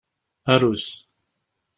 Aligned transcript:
Aru-t. 0.51 0.87